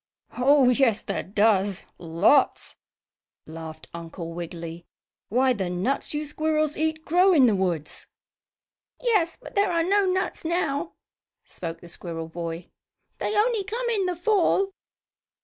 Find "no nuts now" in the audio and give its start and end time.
9.83-10.93